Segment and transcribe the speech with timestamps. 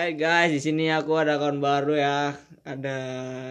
[0.00, 2.32] Hai guys, di sini aku ada kawan baru ya.
[2.64, 2.96] Ada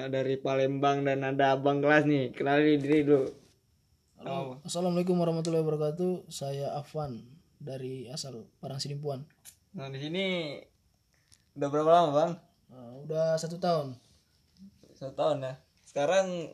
[0.09, 2.33] dari Palembang dan ada abang kelas nih.
[2.33, 3.29] Kenalin diri dulu.
[4.17, 4.57] Halo.
[4.65, 6.25] Assalamualaikum warahmatullahi wabarakatuh.
[6.25, 7.21] Saya Afwan
[7.61, 9.29] dari asal Parang Sidimpuan.
[9.77, 10.57] Nah di sini
[11.53, 12.31] udah berapa lama bang?
[12.73, 13.93] Nah, udah satu tahun.
[14.97, 15.53] Satu tahun ya.
[15.85, 16.49] Sekarang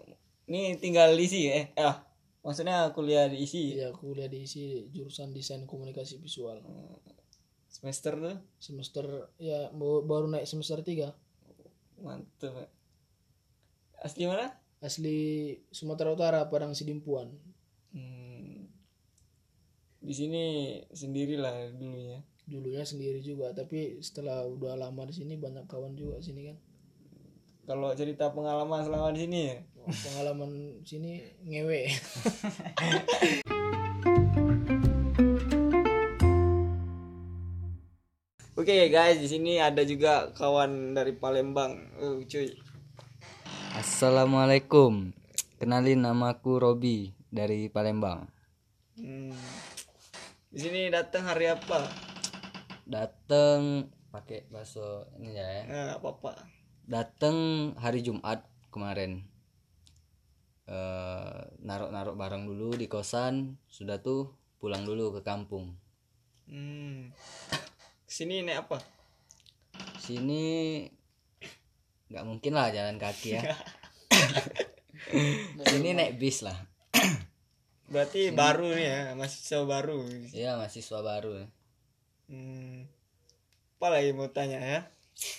[0.52, 2.04] ini tinggal di isi eh, ah
[2.44, 6.60] maksudnya kuliah di isi Iya, kuliah di isi jurusan desain komunikasi visual.
[7.76, 11.12] Semester tuh Semester ya baru naik semester 3.
[12.00, 12.52] mantep.
[12.56, 12.68] ya.
[14.00, 14.56] Asli mana?
[14.80, 15.18] Asli
[15.76, 17.36] Sumatera Utara, Padang Sidimpuan.
[17.92, 18.68] Hmm.
[20.00, 20.44] Di sini
[20.92, 22.20] sendirilah dulunya.
[22.46, 26.58] Dulunya sendiri juga, tapi setelah udah lama di sini banyak kawan juga sini kan.
[27.66, 29.58] Kalau cerita pengalaman selama di sini ya.
[29.84, 30.52] Pengalaman
[30.86, 31.90] sini ngewe.
[38.66, 41.86] Oke guys, di sini ada juga kawan dari Palembang.
[42.02, 42.50] Oh, cuy.
[43.78, 45.14] Assalamualaikum.
[45.62, 48.26] Kenalin namaku Robi dari Palembang.
[48.98, 49.38] Hmm.
[50.50, 51.86] Di sini datang hari apa?
[52.90, 55.70] Dateng pakai bahasa ini ya.
[55.70, 56.34] Nah, nggak apa-apa.
[56.90, 57.38] Dateng
[57.78, 59.30] hari Jumat kemarin.
[60.66, 65.78] Eh narok-narok barang dulu di kosan, sudah tuh pulang dulu ke kampung.
[66.50, 67.14] Hmm.
[68.16, 68.80] Sini naik apa?
[70.00, 70.88] Sini
[72.08, 73.44] nggak mungkin lah jalan kaki ya.
[75.76, 76.56] Sini naik bis lah.
[77.92, 80.08] Berarti baru nih ya, mahasiswa baru.
[80.32, 81.44] Iya mahasiswa baru.
[82.32, 82.88] Hmm.
[83.84, 84.80] Apa lagi mau tanya ya?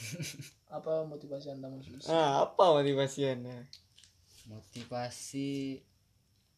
[0.77, 2.13] Apa motivasi Anda masuk isi?
[2.13, 3.57] Ah, apa motivasinya?
[4.53, 5.81] Motivasi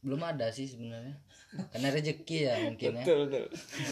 [0.02, 1.14] belum ada sih sebenarnya.
[1.48, 3.02] Karena rezeki ya mungkin ya.
[3.02, 3.44] Betul, betul.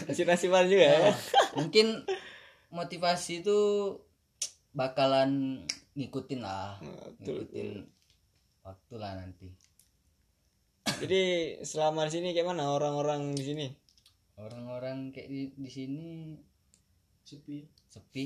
[0.05, 1.09] Masih nasiban juga ya.
[1.53, 2.05] mungkin
[2.69, 3.59] motivasi itu
[4.71, 5.63] bakalan
[5.93, 6.77] ngikutin lah
[7.17, 7.69] betul, ngikutin
[8.61, 9.49] waktu lah nanti
[10.97, 11.21] Jadi
[11.61, 13.67] selama di sini kayak mana orang-orang di sini?
[14.37, 16.07] orang-orang kayak di di sini
[17.23, 17.65] Sepi.
[17.89, 18.23] sepi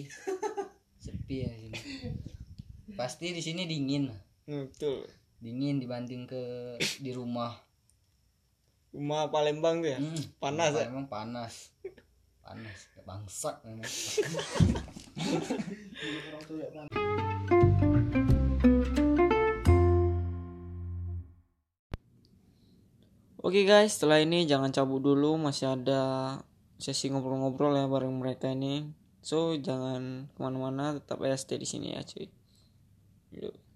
[0.99, 2.09] sepi ya di sini
[2.93, 4.11] pasti di sini dingin
[4.43, 5.07] Hmm, betul.
[5.37, 6.41] dingin dibanding ke
[6.99, 7.55] di rumah
[8.91, 9.99] Rumah Palembang tuh ya.
[10.03, 10.91] Hmm, Panas ya?
[10.91, 11.71] emang panas
[12.43, 13.87] panas kayak bangsat memang
[23.41, 26.37] Oke guys, setelah ini jangan cabut dulu, masih ada
[26.77, 28.85] sesi ngobrol-ngobrol ya bareng mereka ini.
[29.25, 32.29] So jangan ke mana-mana, tetap ya stay di sini ya cuy.
[33.33, 33.70] Yuk.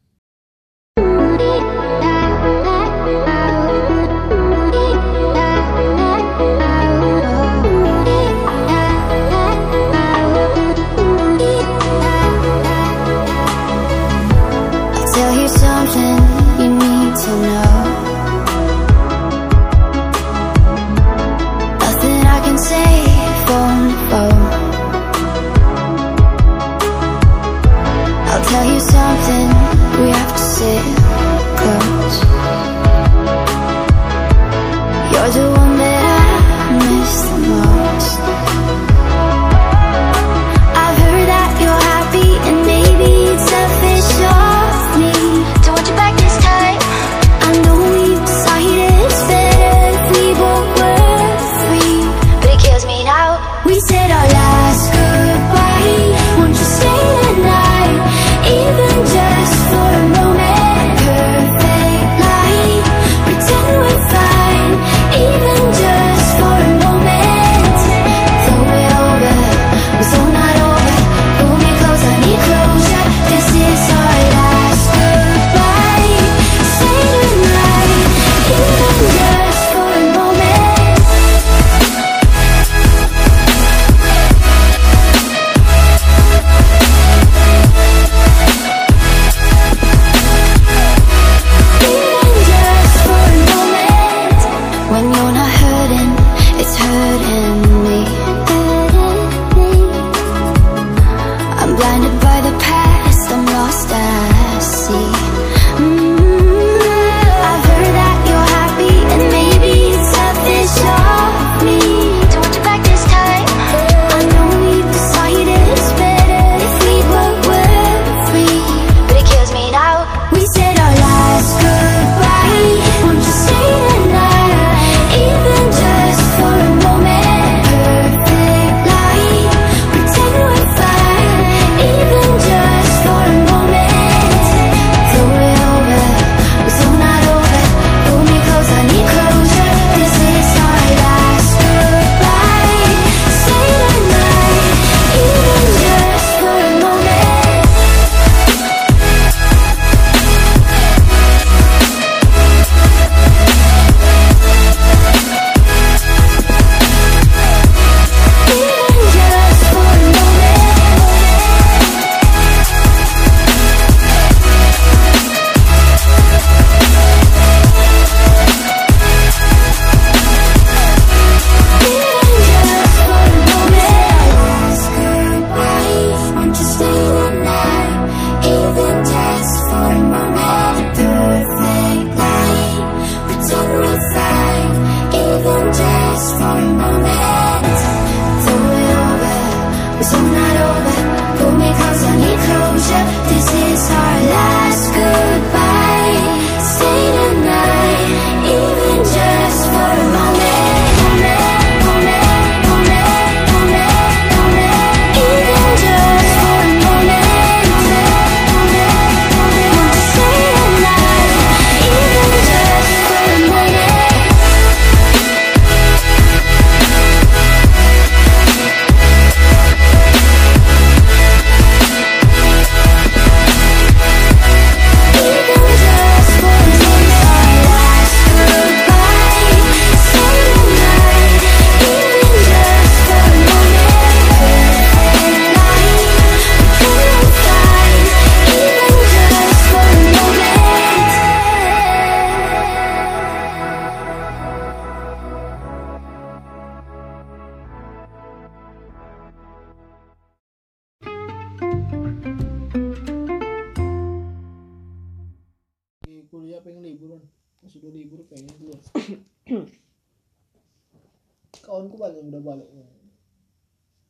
[262.45, 262.69] Yang balik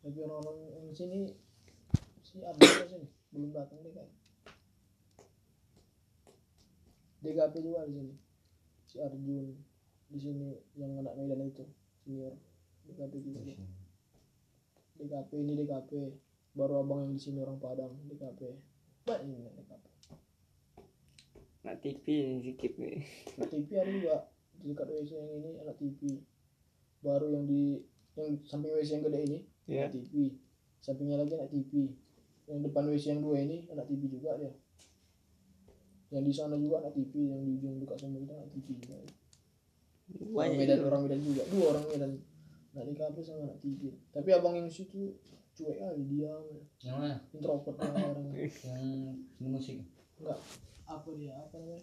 [0.05, 1.19] tapi orang-orang yang di sini
[2.21, 4.05] si Arjun di sini belum datang deh kan.
[7.25, 8.13] DKP juga di sini.
[8.85, 9.57] Si Arjun
[10.13, 11.65] di sini yang anak Medan itu
[12.05, 12.37] senior.
[12.85, 13.39] DKP juga.
[15.01, 15.91] DKP ini DKP
[16.53, 18.61] baru abang yang di sini orang Padang DKP
[19.09, 19.85] banyak ini DKP
[21.65, 22.05] Nak TV
[22.45, 23.01] sikit nih.
[23.41, 24.17] Anak TV ada juga.
[24.61, 26.21] Di dekat WC yang ini anak TV
[27.01, 27.81] baru yang di
[28.15, 29.89] yang samping WC yang gede ini Iya.
[29.89, 30.13] anak TV
[30.79, 31.71] sampingnya lagi anak TV
[32.45, 34.53] yang depan WC yang dua ini anak TV juga dia.
[36.13, 38.95] Yang di sana juga anak TV yang di ujung dekat sama kita anak TV juga.
[40.05, 40.87] Orang Banyak Medan juga.
[40.87, 41.43] orang Medan juga.
[41.49, 42.11] Dua orang Medan.
[42.75, 43.81] Anak DKP sama anak TV
[44.13, 45.17] tapi abang yang situ
[45.55, 46.43] cuek aja diam.
[46.83, 47.15] Yang mana?
[47.33, 48.27] introvert lah orang.
[48.37, 49.77] Yang seni musik.
[50.21, 50.39] enggak.
[50.85, 51.33] Apa dia?
[51.41, 51.81] Apa namanya?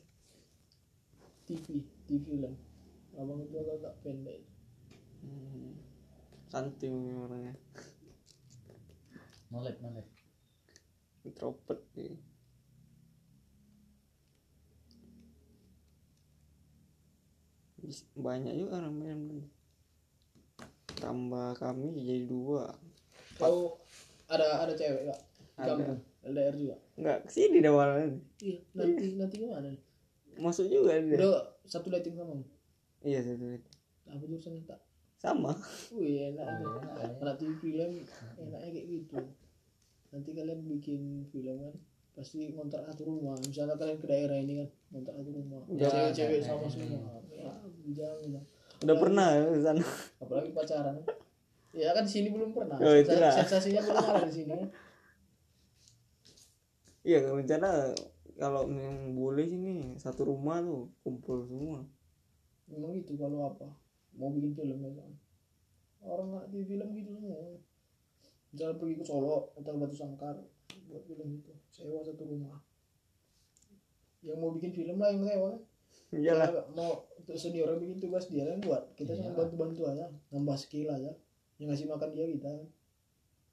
[1.42, 1.66] TV
[2.06, 2.54] TV film.
[3.18, 4.40] Abang itu agak-agak pendek.
[5.26, 5.74] Hmm.
[6.52, 7.54] Santai ini orangnya.
[9.52, 10.06] Nolep, nolep.
[11.24, 12.12] Introvert nih.
[18.14, 19.22] Banyak juga orang Medan.
[20.94, 22.70] Tambah kami jadi dua.
[23.40, 23.74] kau
[24.30, 25.20] ada ada cewek gak
[25.58, 28.14] kampung LDR juga Enggak ke sini dah awalnya.
[28.38, 29.78] iya nanti nanti nih?
[30.38, 31.16] Masuk juga dia.
[31.18, 32.44] udah satu dating sama kamu
[33.02, 33.70] Iya satu itu.
[34.06, 34.78] apa jurusan tak
[35.22, 35.54] Sama.
[35.94, 37.06] wih enak Oh, iya, enak, ya.
[37.22, 37.90] anak TV film
[38.34, 39.18] enaknya kayak gitu.
[40.10, 41.00] Nanti kalian bikin
[41.30, 41.74] film kan
[42.12, 43.38] pasti ngontrak satu rumah.
[43.38, 45.62] Misalnya kalian ke daerah ini kan ngontrak satu rumah.
[45.70, 45.88] Udah.
[46.10, 47.22] cewek-cewek sama semua.
[47.30, 47.54] Ya
[47.86, 48.18] bijang
[48.82, 49.84] Udah pernah ke sana.
[50.18, 50.96] apalagi pacaran.
[51.70, 52.76] Ya kan di sini belum pernah.
[52.82, 52.92] Oh,
[53.30, 54.50] sensasinya belum ada di sini.
[54.58, 54.68] Kan
[57.02, 57.94] Iya rencana
[58.38, 61.82] kalau yang boleh sini satu rumah tuh kumpul semua.
[62.66, 63.68] memang gitu kalau apa
[64.16, 64.90] mau bikin film ya
[66.02, 67.56] orang nggak di film gitu semua
[68.52, 70.36] misalnya pergi ke Solo atau Batu Sangkar
[70.92, 72.60] buat film itu sewa satu rumah.
[74.20, 75.52] Yang mau bikin film lah yang sewa.
[76.12, 76.48] Iyalah.
[76.52, 79.38] Kalau mau untuk senior bikin tugas dia yang buat kita cuma Iya.
[79.40, 80.06] bantu bantu aja.
[80.28, 81.16] Nambah skill aja.
[81.56, 82.52] Yang ngasih makan dia kita.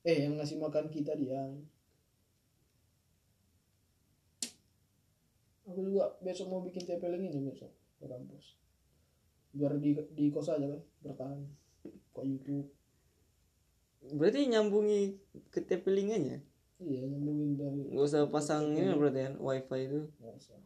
[0.04, 1.40] Eh yang ngasih makan kita dia.
[5.64, 8.60] Aku juga besok mau bikin tempeling ini besok ke kampus
[9.50, 11.40] biar di di kos aja kan bertahan.
[12.14, 12.68] Kok YouTube.
[14.16, 15.02] Berarti nyambungi
[15.52, 16.40] ke TP link-nya.
[16.80, 20.00] iya nyambungin dari Nggak usah pasang ini berarti kan wifi itu.
[20.24, 20.60] nggak usah.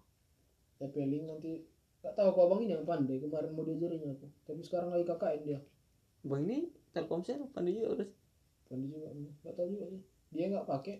[0.78, 1.66] Tempeling nanti
[2.04, 3.18] nggak tahu kok abang ini yang pandai.
[3.18, 4.28] Kemarin mau diajarin aku.
[4.46, 5.60] Tapi sekarang lagi KKN dia.
[6.22, 8.10] Bang ini Telkomsel pandai juga udah.
[8.70, 9.08] pandai juga
[9.42, 10.02] nggak tahu juga sih.
[10.30, 10.96] Dia nggak pakai.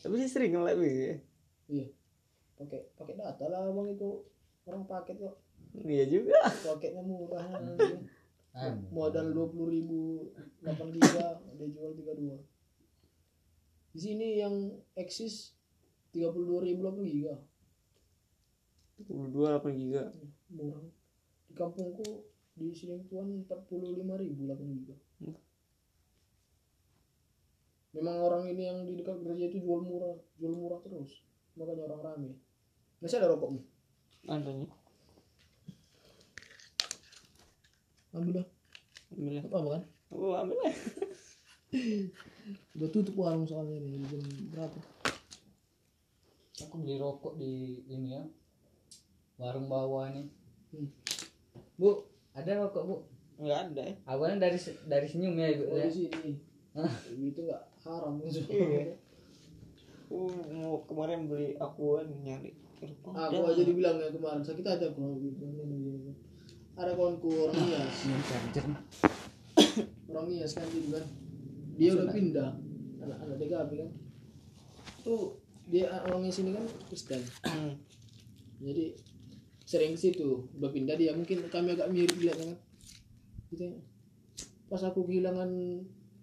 [0.00, 1.16] Tapi sih sering nge-live ya.
[1.68, 1.86] iya.
[2.56, 4.24] Pakai pakai data lah abang itu.
[4.64, 5.36] Orang paket kok
[5.72, 6.38] Iya juga.
[6.60, 7.46] paketnya murah.
[8.50, 10.26] Ah, modal dua puluh ribu
[10.66, 12.34] 8 giga dia jual 32
[13.94, 15.54] di sini yang eksis
[16.10, 17.38] 32 ribu 8 giga
[19.06, 20.02] 22 8 giga.
[20.50, 20.82] murah
[21.46, 22.26] di kampungku
[22.58, 23.70] di sini tuan 45
[24.18, 25.38] ribu 8 giga Hmm.
[27.94, 31.22] memang orang ini yang di dekat gereja itu jual murah jual murah terus
[31.54, 32.30] makanya orang rame
[32.98, 33.62] masih ada rokokmu
[34.26, 34.66] Ada nih.
[38.10, 38.48] Ambil lah
[39.10, 39.42] Ambil ya.
[39.42, 39.82] apa apa kan?
[40.10, 40.74] Oh, ambil lah.
[42.74, 44.18] udah tutup warung soalnya nih jam
[44.50, 44.74] berapa
[46.60, 48.22] aku beli rokok di ini ya
[49.38, 50.26] warung bawah ini.
[50.70, 50.90] Hmm.
[51.74, 52.96] bu ada rokok bu?
[53.40, 53.82] Nggak ada.
[53.86, 55.88] Ya Aku kan dari dari senyum ya ibu Oh, ya.
[55.88, 56.32] di sini.
[57.16, 57.62] Itu nggak?
[57.82, 58.20] Haram.
[58.26, 58.92] Iya.
[60.10, 62.50] aku mau kemarin beli akuan nyari
[63.06, 63.14] aku
[63.46, 65.46] aja dibilang ya kemarin sakit aja aku gitu
[66.80, 67.96] ada kawanku orang Nias
[70.08, 71.04] orang Nias kan gitu kan
[71.80, 72.50] dia udah pindah.
[73.00, 73.90] Anak anak DKP kan.
[75.00, 75.40] Tuh
[75.72, 77.24] dia orangnya sini kan Kristen.
[77.48, 77.80] Hmm.
[78.60, 78.92] jadi
[79.64, 80.44] sering ke situ.
[80.60, 81.16] Udah pindah dia.
[81.16, 82.52] Mungkin kami agak mirip kan
[83.50, 83.72] gitu ya.
[84.70, 85.50] pas aku kehilangan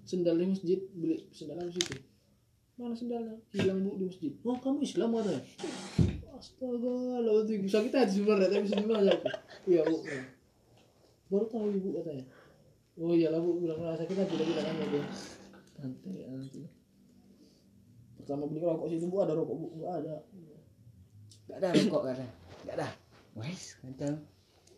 [0.07, 1.97] sendal di masjid beli sendal di situ.
[2.77, 3.35] Mana sendalnya?
[3.51, 4.31] Hilang bu di masjid.
[4.45, 5.41] Oh kamu Islam katanya
[6.37, 9.97] astaga lah itu sakit hati sebenarnya tapi senyum aja aku iya bu.
[10.05, 10.21] ya.
[11.27, 12.25] Baru tahu ibu katanya.
[12.97, 13.61] Oh iyalah bu.
[13.61, 15.03] Bilang "Ah, sakit hati lagi kan dia
[15.77, 16.65] santai ya, nanti.
[18.17, 19.21] Pertama beli rokok situ bu.
[19.21, 19.65] Ada rokok bu.
[19.77, 20.15] Nggak ada.
[21.47, 22.31] Gak ada rokok katanya.
[22.65, 22.87] Gak ada.
[23.37, 24.17] Wes, kacau.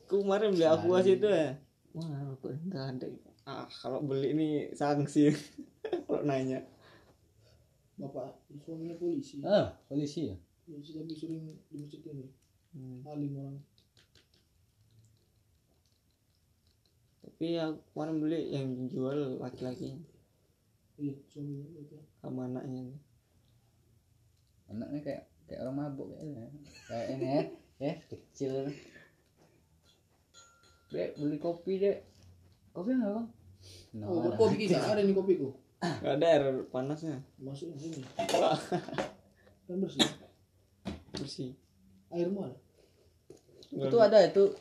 [0.03, 1.56] aku kemarin beli akuas itu ya?
[1.96, 3.08] Wah rokok nggak ada.
[3.48, 5.32] Ah kalau beli ini sanksi.
[6.10, 6.62] Kalau nanya.
[7.98, 9.41] Bapak suaminya polisi.
[9.41, 10.38] Ah, polisi ya.
[10.65, 12.29] polisi tapi sering di masjid ini.
[12.70, 13.01] Hmm.
[13.10, 13.58] alim orang
[17.20, 20.00] tapi aku kemarin beli yang jual laki-laki.
[21.00, 21.98] Iya suaminya itu.
[22.20, 22.96] Sama anaknya.
[24.72, 26.46] Anaknya kayak kayak orang mabuk kayaknya.
[26.88, 27.44] Kayak ini ya.
[27.80, 28.76] Ya, kecil.
[30.92, 32.04] Dek, beli kopi, Dek.
[32.76, 33.28] Kopi enggak, Bang?
[33.96, 34.36] No, oh ada.
[34.36, 37.24] kopi kita ada nih kopiku nggak ada air panasnya.
[37.40, 38.04] Masukin sini.
[39.68, 40.04] Kan bersih
[41.16, 41.52] bersih.
[42.12, 42.56] Air mana
[43.72, 44.52] Itu ada itu.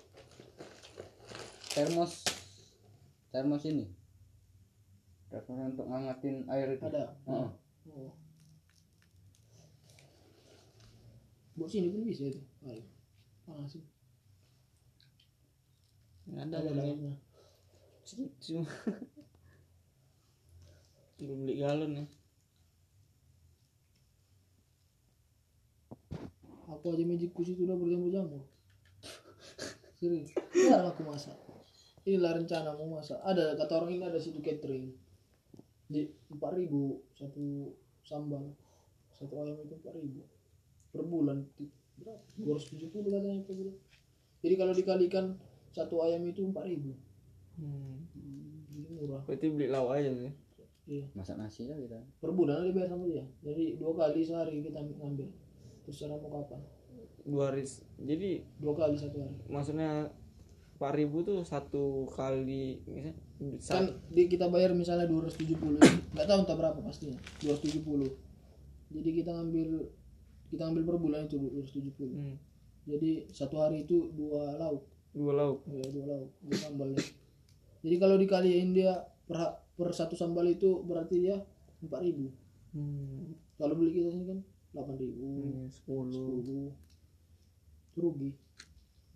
[1.75, 2.23] Termos
[3.30, 3.87] termos ini.
[5.28, 6.85] Termos untuk ngangetin air itu.
[6.85, 7.16] ada.
[7.28, 7.49] Heeh.
[7.92, 8.12] oh.
[11.58, 12.40] Buat sini pun bisa itu.
[12.64, 12.87] Air
[13.49, 13.85] panas sih
[16.28, 17.16] nggak ada ada dalamnya
[18.44, 18.68] cuma
[21.18, 22.04] belum beli galon ya.
[26.68, 28.44] Aku aja magicku situ udah berjamur-jamur
[29.99, 30.30] serius.
[30.54, 31.35] Jarang aku masak
[32.09, 34.88] inilah rencana mau masak ada kata orang ini ada situ catering.
[35.88, 38.49] Di empat ribu satu sambal.
[39.12, 40.25] Satu ayam itu empat ribu.
[40.88, 41.45] Per bulan
[41.99, 42.23] berapa?
[42.38, 43.77] dua ratus tujuh puluh katanya per bulan.
[44.41, 45.25] Jadi kalau dikalikan
[45.75, 46.97] satu ayam itu empat ribu.
[47.59, 48.07] Hmm.
[48.71, 49.23] jadi murah.
[49.27, 50.33] Berarti beli lauk aja sih
[50.88, 51.05] iya.
[51.12, 52.00] Masak nasi lah kita.
[52.23, 53.27] per bulan dibayar sama dia.
[53.45, 55.29] Jadi dua kali sehari kita ngambil.
[55.85, 56.62] Terserah mau kapan.
[57.29, 57.67] Dua hari
[58.00, 59.37] jadi dua kali satu hari.
[59.53, 60.09] maksudnya
[60.78, 62.78] empat ribu tuh satu kali
[63.42, 67.82] misalnya kan di, kita bayar misalnya 270 nggak tahu entah berapa pastinya 270
[68.94, 69.90] jadi kita ngambil
[70.54, 72.35] kita ambil per bulan itu 270 hmm,
[72.88, 74.87] jadi satu hari itu dua lauk.
[75.12, 75.66] Dua lauk.
[75.68, 77.02] Ya dua lauk dua sambal ya.
[77.82, 78.94] jadi kalau dikaliin dia
[79.26, 79.38] per,
[79.75, 81.42] per satu sambal itu berarti dia
[81.78, 84.38] 4000 hmm, kalau beli kita sini kan
[84.75, 86.38] 8000 hmm, sepuluh.
[86.38, 86.58] 10 itu
[87.99, 88.30] rugi.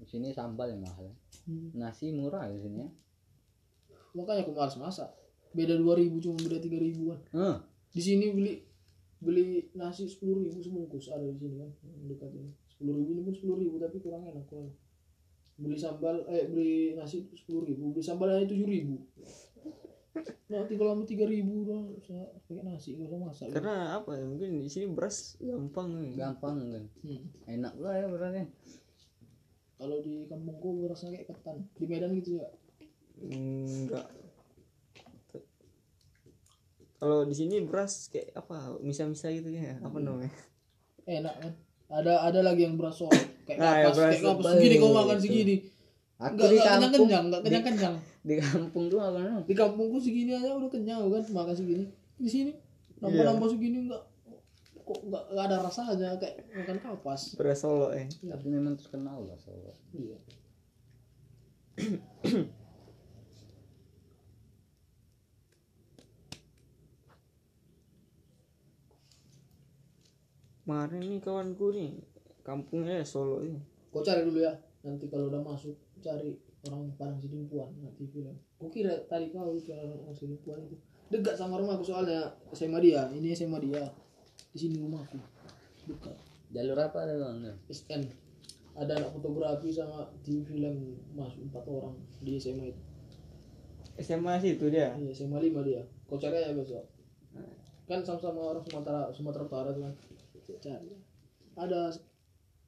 [0.02, 1.14] Di sini sambal yang mahal.
[1.43, 1.75] Hmm.
[1.75, 2.91] Nasi murah di sini ya.
[4.13, 5.09] makanya aku malas masak
[5.57, 7.57] beda 2000 cuma beda 3000 kan Hah,
[7.93, 8.53] di sini beli
[9.23, 13.21] beli nasi sepuluh ribu sebungkus ada di sini kan yang dekat ini sepuluh ribu ini
[13.23, 14.75] pun sepuluh ribu tapi kurang enak kurang
[15.57, 18.97] beli sambal eh beli nasi sepuluh ribu beli sambalnya tujuh ribu
[20.53, 21.65] nah tinggal lama tiga ribu
[21.97, 22.13] bisa
[22.45, 26.85] pakai nasi gak usah masak karena apa ya mungkin di sini beras gampang gampang kan.
[27.01, 27.25] Hmm.
[27.49, 28.45] Enak pula ya berarti.
[29.83, 31.57] Kalau di kampungku berasnya kayak ketan.
[31.75, 32.47] Di Medan gitu ya.
[33.19, 34.07] Enggak.
[36.97, 38.79] Kalau di sini beras kayak apa?
[38.79, 39.75] Misa-misa gitu ya?
[39.83, 40.31] Apa namanya?
[41.03, 41.53] Enak kan?
[41.91, 43.11] Ada ada lagi yang beras solo
[43.45, 44.39] kayak Nah, ya, kapas beras kayak kapas.
[44.41, 44.55] solo.
[44.55, 45.25] segini kau makan Itu.
[45.27, 45.57] segini.
[46.15, 49.19] Aku nggak di kampung kenyang nggak kenyang kenyang di kampung tuh apa?
[49.19, 49.43] Namanya?
[49.43, 51.23] di kampungku segini aja udah kenyang kan?
[51.27, 51.85] Makan segini.
[52.17, 52.53] Di sini
[53.03, 53.27] Iya.
[53.27, 54.03] nambah segini enggak
[54.83, 57.35] kok enggak ada rasanya kayak makan kapas.
[57.39, 59.73] Beras solo ya Tapi memang terkenal lah Solo.
[59.95, 60.19] iya.
[70.62, 71.91] Kemarin nih kawanku nih
[72.47, 73.59] kampungnya Solo ini.
[73.91, 78.35] Kau cari dulu ya nanti kalau udah masuk cari orang Padang Sidimpuan nanti film.
[78.59, 80.79] Kau kira tadi kau itu orang Sidimpuan itu.
[81.11, 83.85] Dekat sama rumahku soalnya SMA dia ini SMA dia
[84.52, 85.16] di sini rumahku
[85.88, 86.16] dekat
[86.52, 87.49] Jalur apa ada bang?
[87.73, 88.04] SN
[88.76, 92.82] ada anak fotografi sama tim film masuk empat orang di SMA itu
[94.00, 95.85] SMA sih itu dia Iya, SMA 5 dia.
[96.09, 96.80] Kau cari aja besok.
[97.85, 99.94] Kan sama-sama orang Sumatera Sumatera Utara tuh kan.
[100.64, 100.88] Cari.
[101.52, 101.92] Ada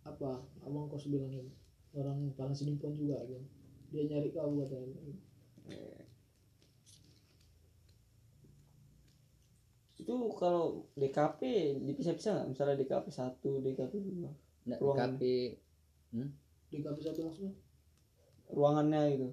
[0.04, 0.44] apa?
[0.68, 1.48] Abang kos bilang ini.
[1.96, 3.40] Orang Padang Sidimpuan juga kan.
[3.88, 5.00] Dia nyari kau katanya.
[10.04, 11.40] Itu kalau DKP
[11.80, 14.28] dipisah-pisah nggak misalnya DKP satu DKP dua
[14.64, 15.10] Nggak, Ruangan.
[15.10, 15.22] KP
[16.12, 16.28] hmm?
[16.68, 17.52] di KP satu maksudnya
[18.46, 19.28] ruangannya gitu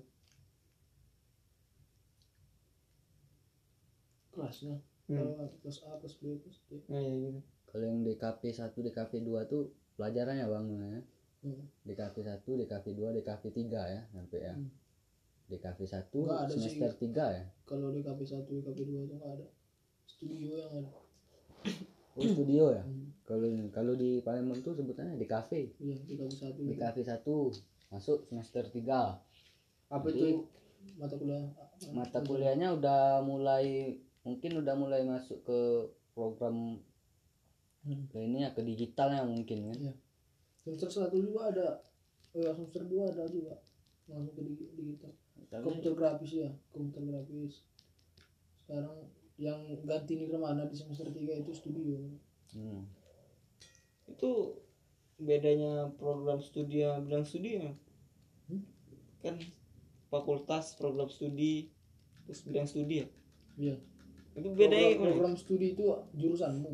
[4.31, 5.17] kelasnya Hmm.
[5.35, 9.11] kalau kelas A kelas B kelas C nah, ya gitu kalau yang DKP 1 DKP
[9.21, 10.99] 2 tuh pelajarannya bang ya
[11.43, 11.63] hmm.
[11.83, 14.71] DKP 1 DKP 2 DKP 3 ya sampai ya Hmm.
[15.51, 16.63] DKP 1 Nggak ada sih.
[16.63, 19.45] semester 3 ya kalau di KP satu di KP dua itu nggak ada
[20.11, 20.91] studio yang ada.
[22.11, 22.83] Oh studio ya?
[23.23, 28.63] Kalau kalau di Palembang tuh sebutannya DKV iya di KP satu DKV 1 masuk semester
[28.65, 29.19] 3
[29.89, 30.43] apa Jadi- itu?
[30.97, 31.45] Mata kuliah
[31.91, 35.59] mata kuliahnya udah mulai mungkin udah mulai masuk ke
[36.11, 36.81] program
[37.81, 38.05] Hmm.
[38.07, 39.77] ke ini ya ke digitalnya mungkin kan?
[39.79, 39.93] Iya.
[40.55, 41.67] semester satu juga ada
[42.31, 43.57] oh ya semester dua ada juga
[44.05, 45.09] langsung ke digi- digital.
[45.47, 47.65] Tapi- komputer grafis ya komputer grafis.
[48.59, 49.09] Sekarang
[49.39, 51.97] yang ganti nirmana di semester 3 itu studio.
[52.51, 52.83] Hmm.
[54.11, 54.59] itu
[55.15, 57.71] bedanya program studi sama bidang studi ya?
[58.51, 58.61] Hmm?
[59.23, 59.39] kan
[60.11, 61.71] fakultas program studi
[62.27, 63.07] terus bidang studi ya?
[63.55, 63.75] Iya.
[64.35, 66.71] Itu bedanya program, program studi itu jurusanmu.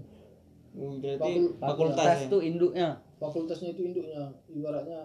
[0.77, 2.29] Oh, berarti Fakul- fakultas fakultas ya?
[2.29, 2.87] tuh induknya?
[3.17, 4.23] Fakultasnya itu induknya.
[4.49, 5.01] Ibaratnya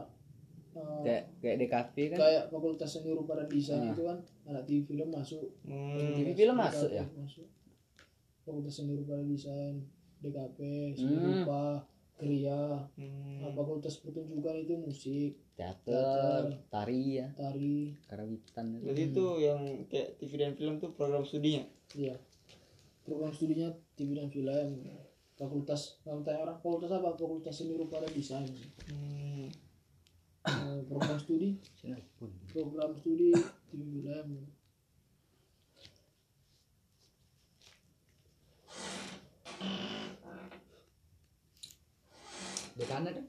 [0.74, 2.18] eh, kayak kayak DKV kan?
[2.18, 3.92] Kayak fakultas seni rupa dan desain Nah.
[3.92, 4.18] itu kan?
[4.44, 5.46] Anak TV film masuk.
[5.62, 5.96] Hmm.
[6.14, 7.04] TV film DKP masuk ya?
[7.12, 7.46] masuk.
[8.42, 9.74] Fakultas seni rupa dan desain
[10.18, 10.58] DKP
[10.92, 11.26] seni Hmm.
[11.40, 11.62] rupa
[12.12, 13.40] Kria Hmm.
[13.40, 15.32] Nah, fakultas pertunjukan itu musik.
[15.52, 17.26] Teater tari ya?
[17.32, 17.92] Tari.
[18.04, 18.84] Karawitan itu.
[18.84, 21.66] Berarti itu yang kayak TV dan film tuh program studinya.
[21.92, 22.14] iya.
[23.02, 24.86] Program studinya TV dan film.
[25.34, 27.10] Fakultas kalau tanya orang fakultas apa?
[27.12, 28.46] Fakultas seni rupa dan desain.
[28.86, 29.50] Hmm.
[30.42, 31.54] Eh, program studi.
[32.50, 33.30] Program studi
[33.70, 34.28] TV film
[42.72, 43.26] di kanan kan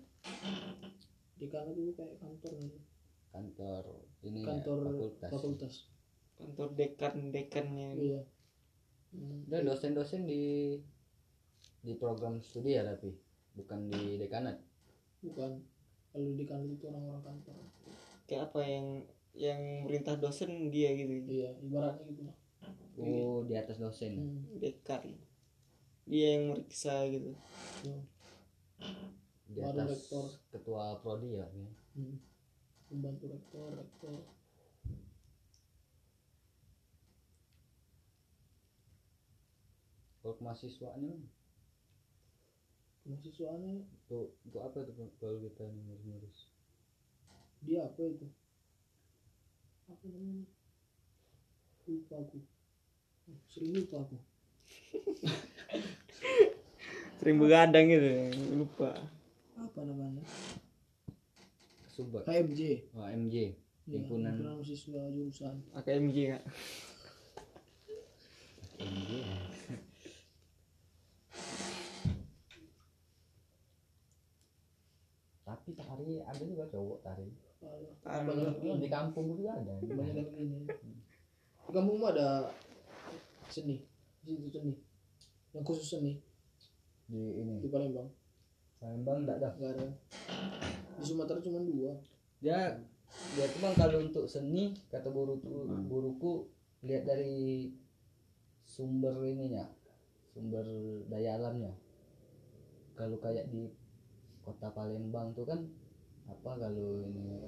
[1.37, 2.53] di kanan itu kayak kantor.
[3.29, 3.83] Kantor
[4.25, 5.29] ini ya, kantor fakultas.
[5.29, 5.73] fakultas.
[6.33, 7.89] Kantor dekan-dekannya.
[8.01, 8.21] iya.
[9.13, 10.81] Hmm, dan dosen-dosen di
[11.85, 13.13] di program studi ya tapi?
[13.53, 14.57] Bukan di dekanat
[15.23, 15.63] bukan
[16.13, 17.57] kanan itu orang-orang kantor
[18.23, 18.87] Kayak apa yang
[19.33, 21.11] yang merintah dosen dia gitu.
[21.27, 22.37] iya ibaratnya gitu lah
[23.01, 25.01] oh di atas dosen Hmm, Dekan.
[26.05, 27.33] Dia yang meriksa gitu.
[29.49, 30.25] di baru atas rektor.
[30.51, 31.47] ketua prodi ya.
[31.93, 32.17] Hmm.
[32.89, 34.21] pembantu rektor rektor
[40.21, 41.15] kalau mahasiswanya
[43.03, 46.53] mahasiswanya tuh untuk apa tuh kalau kita ngurus-ngurus
[47.63, 48.27] dia apa itu?
[49.87, 50.43] Apa namanya?
[51.87, 52.37] Lupa aku.
[53.47, 54.17] Sering lupa aku.
[57.23, 58.35] Sering begadang gitu.
[58.51, 58.91] Lupa.
[59.55, 60.23] apa namanya?
[61.87, 63.35] Subak HMJ oh, MJ
[63.87, 65.55] ya, Himpunan- mahasiswa jurusan.
[65.71, 66.43] AKMG kak.
[68.83, 69.11] MJ
[75.63, 77.31] tapi tari ada juga cowok tari.
[78.03, 79.79] Banyak di kampung juga ada.
[79.79, 80.67] Banyak yang gini
[81.63, 82.51] di kampungmu ada
[83.47, 83.79] seni.
[84.27, 84.75] Di situ seni.
[85.55, 86.19] Yang khusus seni.
[87.07, 87.63] Di ini.
[87.63, 88.11] Di Palembang.
[88.83, 89.49] Palembang enggak ada.
[89.55, 89.87] Nggak ada.
[90.99, 91.95] Di Sumatera cuma dua.
[92.43, 92.75] Dia
[93.39, 96.49] dia tuh bang kalau untuk seni kata guru tuh guruku
[96.81, 97.69] lihat dari
[98.65, 99.63] sumber ininya
[100.35, 100.67] sumber
[101.07, 101.71] daya alamnya.
[102.99, 103.71] Kalau kayak di
[104.43, 105.59] kota Palembang tuh kan
[106.27, 107.39] apa kalau ini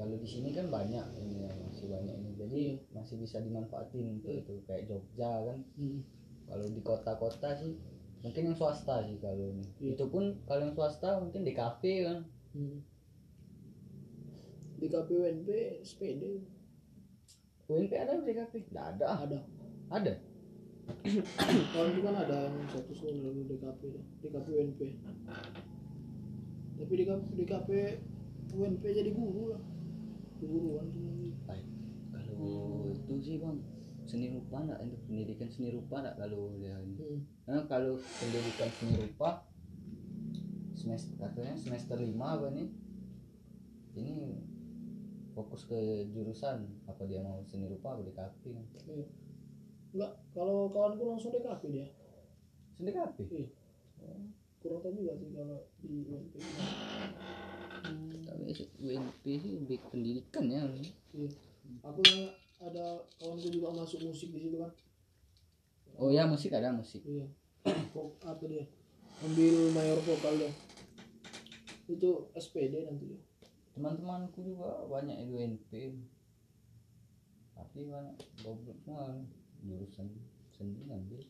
[0.00, 2.30] kalau di sini kan banyak ini ya, masih banyak ini.
[2.40, 2.62] Jadi
[2.96, 5.60] masih bisa dimanfaatin untuk itu kayak Jogja kan.
[5.76, 6.00] Hmm.
[6.50, 7.78] kalau di kota-kota sih
[8.26, 9.64] mungkin yang swasta sih kalau ini.
[9.78, 10.00] Iya.
[10.00, 12.24] itu pun kalau yang swasta mungkin di kafe kan.
[12.56, 12.80] Hmm.
[14.80, 15.48] di KPUNP
[15.84, 16.40] sepede
[17.68, 18.64] UNP ada di kafe?
[18.72, 19.06] Nggak ada.
[19.28, 19.38] Ada.
[19.92, 20.14] Ada?
[21.70, 23.80] Kalau itu kan ada yang satu sekolah dulu DKP
[24.74, 24.92] deh,
[26.80, 27.70] DKP UNP tapi DKP, DKP
[28.56, 29.62] UNP jadi guru lah.
[30.40, 30.86] Guruan.
[31.44, 31.66] Baik.
[32.08, 33.60] kalau itu sih bang
[34.08, 37.20] seni rupa enggak untuk pendidikan seni rupa enggak kalau dia hmm.
[37.44, 39.44] Karena kalau pendidikan seni rupa
[40.72, 42.68] semester katanya semester 5 apa nih
[44.00, 44.40] ini
[45.36, 46.64] fokus ke jurusan.
[46.88, 49.06] Apa dia mau seni rupa apa di kafe kan Iya.
[49.92, 51.86] enggak kalau kawanku langsung DKP dia.
[52.72, 53.48] Seni kafe iya
[54.60, 56.34] kurang tahu juga sih kalau di UNP
[58.20, 58.42] tapi
[58.78, 60.62] UNP sih lebih pendidikan ya.
[61.10, 61.30] Iya.
[61.82, 62.02] Aku
[62.60, 64.70] ada kawanku juga masuk musik di situ kan.
[65.96, 67.00] Oh ya musik ada musik.
[67.02, 67.26] Iya.
[67.90, 68.64] Vok- apa dia?
[69.20, 70.52] Ambil mayor vokal dia.
[71.86, 73.20] Itu SPD nanti dia.
[73.72, 75.70] Teman-temanku juga banyak itu NP
[77.56, 79.08] tapi banyak goblok semua.
[79.60, 80.08] Jurusan
[80.50, 81.20] seni ngambil.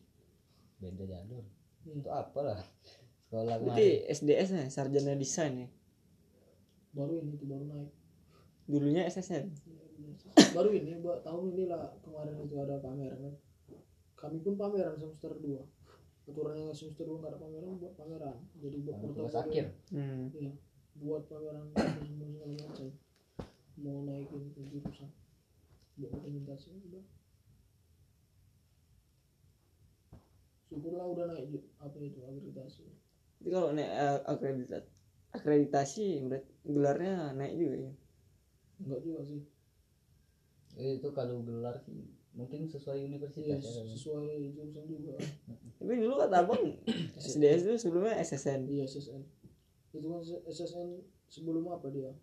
[0.77, 1.47] Beda jalur
[1.81, 1.97] Hmm.
[1.97, 2.61] itu apalah
[3.31, 5.69] sekolah berarti SDS nya sarjana desain ya?
[6.91, 7.91] Baru ini tuh baru naik.
[8.67, 9.47] Dulunya SSN
[10.51, 13.35] baru ini buat tahun ini lah kemarin itu ada pameran kan.
[14.19, 18.37] Kami pun pameran semester 2 aturannya semester 2 nggak ada pameran buat pameran.
[18.59, 19.41] Jadi buat portofolio.
[19.41, 19.65] akhir?
[19.91, 20.27] Hmm.
[20.35, 20.51] iya
[20.99, 22.89] buat pameran semua segala macam.
[23.81, 25.11] Mau naikin ke jurusan.
[25.97, 27.05] Buat dokumentasi udah.
[30.71, 32.87] Syukurlah udah naik apa itu akreditasi
[33.41, 34.87] Jadi kalau naik eh, akreditasi
[35.31, 37.93] akreditasi berarti gelarnya naik juga ya?
[38.85, 39.41] Enggak juga sih.
[40.77, 43.59] Eh, itu kalau gelar sih mungkin sesuai iya universitas ya.
[43.59, 43.85] kan?
[43.91, 45.19] sesuai jurusan juga.
[45.81, 46.63] Tapi dulu kata abang
[47.19, 49.19] SDS itu sebelumnya SSN iya SSN
[49.91, 52.15] itu kan SSN sebelum apa dia?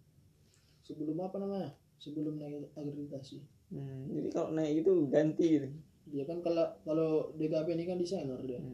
[0.80, 1.76] Sebelum apa namanya?
[2.00, 3.44] Sebelum naik akreditasi.
[3.68, 4.08] Hmm.
[4.08, 5.68] jadi kalau naik itu ganti gitu.
[6.08, 8.64] Dia kan kalau kalau DKP ini kan desainer dia.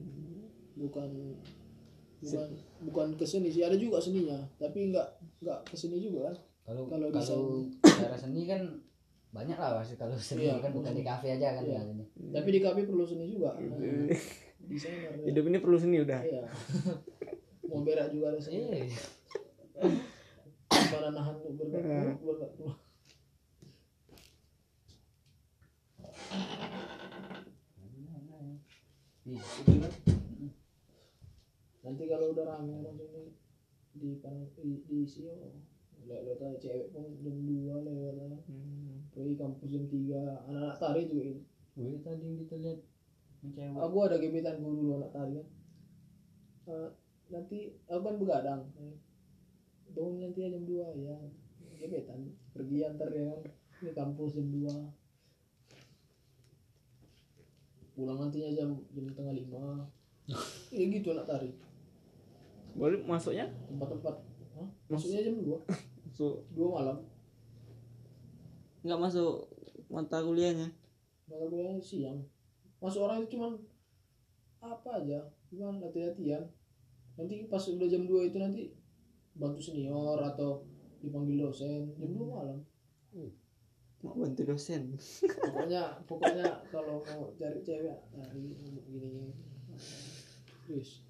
[0.78, 1.34] Bukan
[2.24, 2.48] bukan
[2.88, 5.08] bukan ke seni sih ada juga seninya tapi enggak
[5.44, 6.36] enggak ke seni juga kan.
[6.64, 7.08] Kalau Kalau
[7.84, 8.64] cara seni kan
[9.34, 11.82] banyak lah pasti kalau seni Iya, kan bukan di kafe aja kan Iya.
[11.82, 13.52] ya ini tapi DKP perlu seni juga.
[14.64, 15.12] Desainer.
[15.20, 15.28] Dia.
[15.28, 16.20] hidup ini perlu seni udah.
[16.24, 16.48] Iya.
[17.68, 18.64] Mau berak juga ada seni.
[18.72, 18.88] Eh
[20.70, 22.78] gimana nahan bergerak bergerak
[31.84, 33.28] nanti kalau udah rame langsung nih
[33.94, 35.54] di pan di, diisi oh.
[36.04, 38.36] Lihat lihat aja cewek pun jam dua lewat lah.
[38.44, 39.08] Hmm.
[39.08, 40.44] pergi kampus jam tiga.
[40.44, 41.42] Anak-anak tari juga itu
[41.74, 42.78] Wih, tadi yang kita lihat
[43.56, 43.80] cewek.
[43.80, 45.46] Aku ada gebetan guru dulu anak tari kan.
[46.68, 46.90] Eh,
[47.32, 48.62] nanti aku kan begadang.
[49.96, 51.16] Bangun nanti ya jam dua ya.
[51.80, 52.20] Gebetan.
[52.52, 53.40] Pergi antar ya kan.
[53.80, 54.74] Ke kampus jam dua.
[57.96, 59.88] Pulang nantinya jam jam tengah lima.
[60.74, 61.52] Ya gitu anak tari
[62.74, 64.14] boleh masuknya tempat-tempat.
[64.54, 64.68] Hah?
[64.90, 65.58] maksudnya jam dua.
[66.06, 66.98] Masuk dua malam.
[68.86, 69.50] Nggak masuk
[69.90, 70.70] mata kuliahnya?
[71.26, 72.22] Mata kuliahnya siang.
[72.78, 73.58] Masuk orang itu cuman
[74.62, 75.18] apa aja.
[75.50, 76.46] Cuman latihan-latihan
[77.14, 78.62] nanti pas udah jam 2 itu nanti
[79.38, 80.66] bantu senior atau
[80.98, 81.94] dipanggil dosen.
[81.98, 82.58] Jam 2 malam.
[84.02, 84.94] Mau bantu dosen?
[85.24, 88.42] Pokoknya pokoknya kalau mau cari cewek cari
[88.90, 89.32] gini
[90.64, 91.03] terus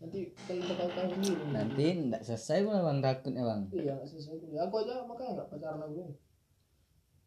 [0.00, 1.44] nanti kalian bakal tahu sendiri.
[1.52, 5.48] Nanti nggak selesai pun bang takutnya bang iya nggak selesai kuliah aku aja makanya nggak
[5.52, 6.04] pacaran aku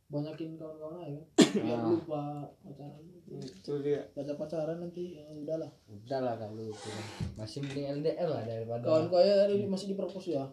[0.10, 1.86] banyakin kawan-kawan aja kan biar Ah.
[1.88, 2.24] lupa
[2.62, 3.02] pacaran.
[3.34, 4.02] Itu dia.
[4.14, 6.90] Baca pacaran nanti ya udahlah udahlah kalau itu.
[7.34, 10.46] Masih mending LDR lah daripada kawan kaya tadi masih di perpus ya.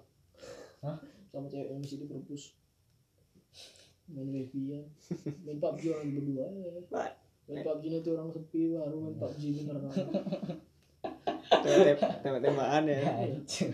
[0.81, 0.97] Hah?
[1.31, 2.43] sama cewek yang masih di perpus
[4.11, 4.81] main wifi ya.
[5.47, 6.71] Main PUBG orang berdua ya.
[7.47, 9.77] Main PUBG nanti orang sepi baru main PUBG bener
[11.65, 13.73] kan tembak tembakan ya Hancur.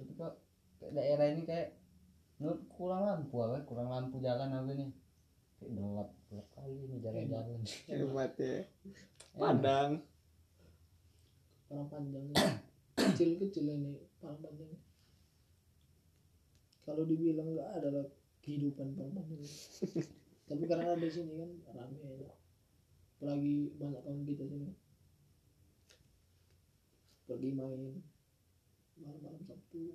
[0.00, 0.34] tapi kok
[0.80, 1.68] kayak daerah ini kayak
[2.40, 3.60] menurut kurang lampu apa?
[3.68, 4.90] Kurang lampu jalan apa nih
[5.60, 7.60] kayak gelap gelap kali ini jalan-jalan.
[7.88, 8.64] Hebat ya.
[9.36, 10.00] Padang.
[11.68, 12.24] Parang panjang
[12.96, 14.72] kecil kecil ini parang panjang
[16.84, 18.08] kalau dibilang nggak ada lah
[18.40, 19.44] kehidupan parang panjang
[20.48, 22.32] tapi karena ada di sini kan rame ya
[23.20, 24.72] apalagi banyak kawan kita sini.
[27.28, 28.00] Pergi main
[28.96, 29.92] malam-malam Sabtu.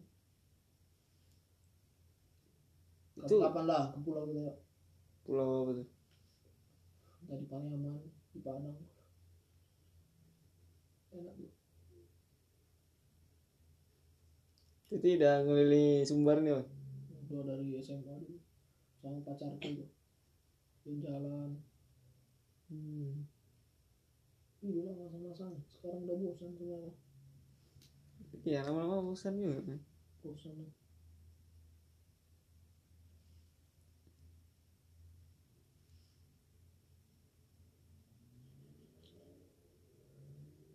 [3.18, 4.62] Itu- kapan lah ke pulau kita.
[5.26, 5.88] Pulau apa tuh?
[7.26, 7.98] Dari Pariaman
[8.30, 8.78] di Padang.
[11.18, 11.50] Enak tuh
[14.96, 16.75] itu udah ngelilingi sumber nih Bang.
[17.26, 18.38] Udah dari SMA dulu
[19.02, 19.70] sama pacarku
[20.86, 21.58] tuh jalan
[22.70, 23.26] hmm.
[24.66, 26.94] lah masa-masa sekarang udah bosan semua
[28.46, 29.80] iya lama-lama bosan juga kan
[30.22, 30.74] bosan lah.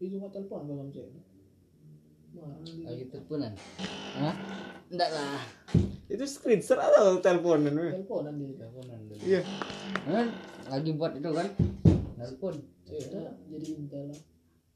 [0.01, 1.30] itu nggak telepon kalau sama cewek.
[2.85, 3.53] Lagi teleponan
[4.17, 4.35] Hah?
[4.91, 5.41] enggak lah.
[6.11, 9.41] Itu screenshot atau teleponan teleponan dia teleponan dulu iya.
[10.03, 10.27] Kan
[10.67, 11.49] lagi buat itu kan?
[12.19, 12.55] Telepon.
[12.85, 14.07] Ceweknya jadi intel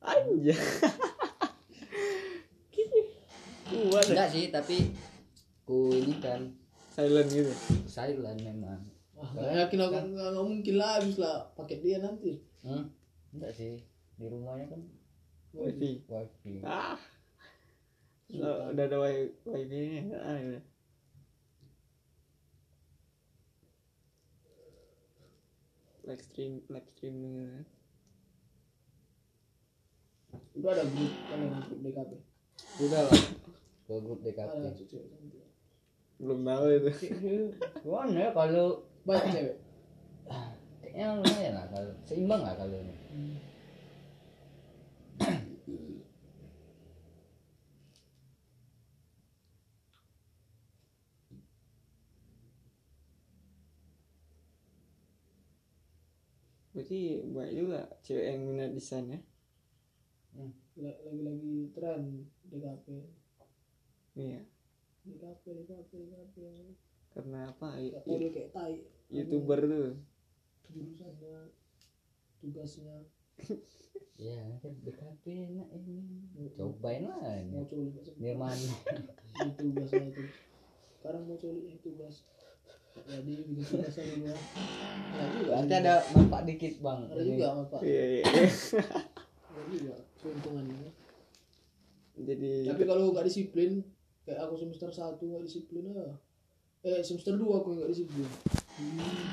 [0.04, 0.56] aja
[3.64, 4.92] kuat enggak sih tapi
[5.66, 6.52] ku ini kan.
[6.94, 7.50] Silent gitu.
[7.90, 8.86] Silent memang.
[9.18, 12.38] Ah, nggak yakin aku nggak nggak mungkin lah habis lah paket dia nanti.
[12.62, 12.86] Hmm?
[13.34, 13.82] enggak sih
[14.14, 14.82] di rumahnya kan
[15.56, 16.06] wifi.
[16.06, 16.62] Wifi.
[16.62, 16.94] Ah
[18.32, 20.40] udah udah ada wi wifi nya ah,
[26.08, 27.64] live stream live streaming
[30.56, 32.12] udah ada grup kalian grup DKP
[32.74, 33.22] udah lah.
[33.84, 34.94] Ke grup ada DKP
[36.14, 36.90] belum tahu itu.
[37.84, 39.56] Gimana ya kalau banyak cewek?
[40.80, 42.94] Kayaknya lumayan lah kalau seimbang lah kalau ini
[56.84, 59.20] berarti banyak juga cewek yang minat desain ya.
[60.76, 62.86] La- lagi-lagi tren DKP
[64.20, 64.44] iya.
[65.08, 66.36] DKP DKP DKP
[67.16, 67.80] karena apa?
[67.80, 68.84] Dia kayak tai.
[69.08, 69.96] Youtuber tuh.
[70.68, 71.56] jurusannya
[72.44, 72.96] tugasnya.
[74.14, 75.98] Ya kan DKP enak ini.
[76.54, 77.18] Cobain lah
[77.50, 78.14] mau sih?
[78.14, 80.22] Nirman Di tugasnya itu.
[80.94, 82.22] Sekarang mau yang tugas
[83.04, 84.36] jadi bikin tugas aja gua
[85.14, 87.00] ada juga berarti ada manfaat dikit bang.
[87.10, 88.24] Ada juga apa iya iya.
[88.24, 90.90] Ada juga keuntungannya
[92.14, 93.82] jadi tapi kalau nggak disiplin
[94.24, 96.14] kayak aku semester satu nggak disiplin ah.
[96.84, 98.28] Eh semester dua aku nggak disiplin.
[98.76, 99.24] Hmm.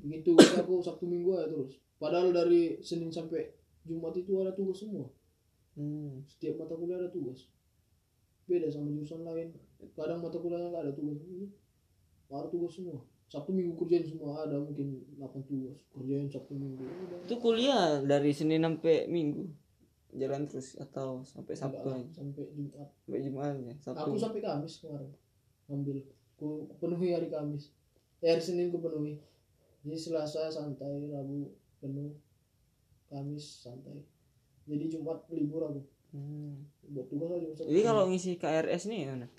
[0.00, 1.78] begitu aku sabtu minggu aja terus.
[2.00, 3.52] Padahal dari senin sampai
[3.84, 5.08] jumat itu ada tugas semua.
[5.78, 6.20] Hmm.
[6.26, 7.48] setiap mata kuliah ada tugas.
[8.50, 9.54] Beda sama jurusan lain.
[9.94, 11.18] Kadang mata kuliahnya nggak ada tugas
[12.30, 13.00] ada tugas semua.
[13.30, 16.82] Sabtu minggu kerjain semua ada mungkin 8 tugas kerjain sabtu minggu.
[16.82, 17.18] Udah.
[17.26, 19.46] itu kuliah dari senin sampai minggu?
[20.10, 22.06] Jalan terus atau sampai sabtu aja?
[22.10, 22.88] sampai jumat.
[23.06, 24.10] Sampai jumat ya sabtu.
[24.10, 25.10] Aku sampai kamis kemarin
[25.70, 25.98] ngambil.
[26.34, 27.70] Ku penuhi hari kamis.
[28.18, 29.22] Eh, hari senin ku penuhi.
[29.86, 32.10] Jadi selasa santai rabu penuh
[33.06, 34.02] kamis santai.
[34.66, 35.82] Jadi jumat libur aku.
[36.10, 36.66] Hmm.
[36.90, 39.30] buat tugas aja jadi kalau ngisi KRS nih gimana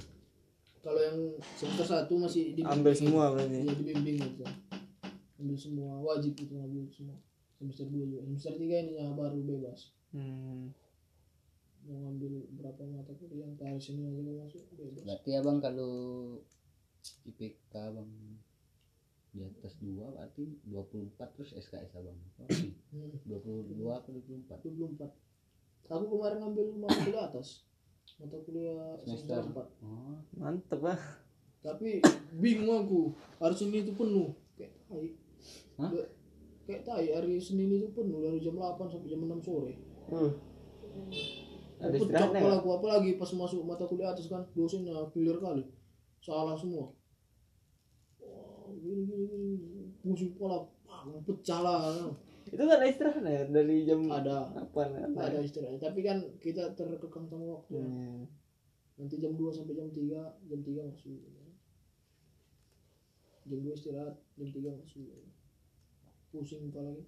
[0.81, 1.17] kalau yang
[1.55, 2.73] semester satu masih dibimbing.
[2.73, 4.43] ambil semua berarti Iya dibimbing gitu.
[5.37, 7.17] Ambil semua wajib itu ambil semua.
[7.57, 8.21] Semester 2 juga.
[8.25, 9.93] Semester 3 ini yang baru bebas.
[10.11, 10.73] hmm.
[11.81, 15.01] Mau ngambil berapa mata kuliah yang hari sini aja masuk bebas.
[15.01, 15.93] berarti abang kalau
[17.25, 18.09] IPK abang
[19.31, 22.17] di atas dua berarti 24 terus SKS abang
[22.91, 23.13] Hmm.
[23.25, 25.09] 22 apa 24 24.
[25.89, 27.65] Aku kemarin ngambil mata kuliah atas.
[28.21, 29.85] Mata kuliah semester semester 4.
[29.89, 30.99] oh mantep lah
[31.61, 32.01] Tapi
[32.37, 33.13] bingung aku.
[33.37, 34.33] Hari Senin itu penuh.
[34.57, 35.13] Kayak tai.
[35.77, 35.89] Hah?
[36.65, 39.73] Kayak- tai hari Senin itu penuh dari jam 8 sampai jam 6 sore.
[40.09, 40.31] uh.
[41.81, 45.65] ada Pecah istirahatnya kepala aku apalagi pas masuk mata kuliah atas kan dosennya clear kali
[46.21, 46.93] salah semua
[48.21, 49.49] Wah, gini gini gini
[50.05, 50.61] pusing kepala
[51.25, 51.81] pecah lah
[52.51, 54.51] itu kan istirahat ya dari jam ada.
[54.51, 55.79] apa nggak ada istirahat.
[55.79, 57.79] Tapi kan kita terkekang sama waktu.
[57.79, 58.27] Hmm.
[58.99, 61.15] nanti jam 2 sampai jam 3 jam 3 masuk
[63.49, 65.07] jam 2 istirahat jam 3 masuk
[66.35, 67.07] pusing kepala lagi.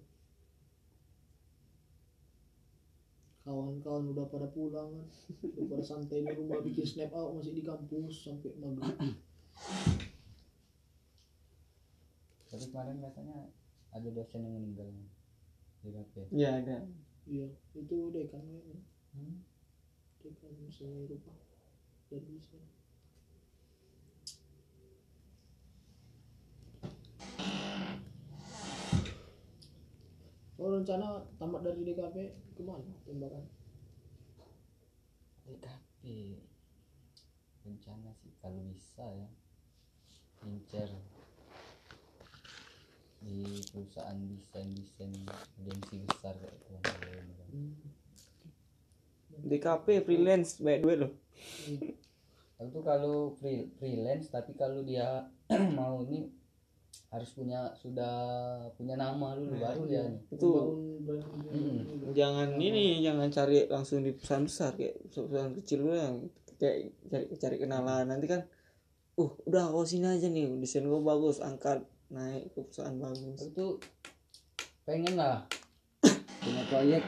[3.44, 5.06] Kawan-kawan udah pada pulang kan.
[5.44, 8.96] Udah pada santai di rumah bikin snap out masih di kampus sampai maghrib.
[12.48, 13.52] Tapi kemarin katanya
[13.92, 14.88] ada dosen yang meninggal
[15.84, 16.80] di KP ya ada.
[17.28, 18.80] Iya itu dekan kayaknya
[19.12, 19.36] hmm?
[20.24, 21.36] dekan seni rupa
[22.08, 22.56] dan bisa.
[30.56, 32.16] Oh rencana tamat dari DKP
[32.56, 32.96] ke mana?
[33.04, 33.44] Tembakan?
[35.44, 36.00] DKP
[37.60, 39.28] rencana sih kalau bisa ya.
[40.48, 40.88] Incer
[43.24, 43.40] di
[43.72, 45.12] perusahaan desain desain
[45.58, 46.54] agensi besar kayak
[47.24, 47.58] itu.
[49.44, 51.12] DKP freelance banyak duit loh
[52.70, 55.28] tuh kalau free, freelance tapi kalau dia
[55.78, 56.30] mau ini
[57.10, 58.14] harus punya sudah
[58.78, 60.20] punya nama dulu baru dia nih.
[60.34, 60.50] itu
[61.54, 62.10] Hmm.
[62.14, 66.16] jangan ini jangan cari langsung di perusahaan besar kayak perusahaan kecil dulu yang
[66.58, 68.42] kayak cari cari kenalan nanti kan
[69.14, 73.82] uh udah kau sini aja nih desain gua bagus angkat naik ke perusahaan bagus tuh
[74.86, 75.42] pengen lah.
[76.42, 77.02] Punya proyek.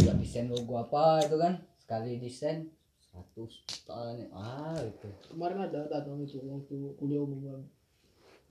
[0.00, 1.60] Buat desain logo apa itu kan.
[1.76, 2.72] Sekali desain
[3.12, 3.36] 100
[3.68, 4.28] juta nih.
[4.32, 5.08] Ah itu.
[5.28, 7.64] Kemarin ada datang itu waktu kuliah umum bang.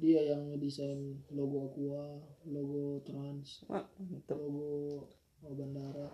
[0.01, 0.97] Dia yang ngedesain
[1.34, 2.17] logo Aqua,
[2.49, 4.34] logo Trans, Wah, mantep.
[4.34, 5.06] logo
[5.45, 6.10] bandara,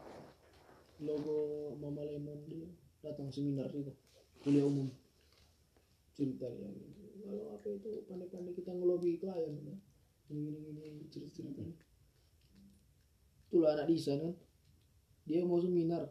[0.99, 2.39] logo Mama Lemon.
[2.47, 2.67] Dia
[3.03, 3.91] datang seminar itu
[4.43, 4.87] kuliah umum.
[6.15, 6.96] Cerita gitu.
[7.27, 9.75] Kalau apa itu pandai-pandai kita ngelobi klien ya.
[10.27, 11.63] gini gini gini cerita cerita
[13.47, 14.33] itulah anak desain kan.
[15.23, 16.03] Dia mau seminar.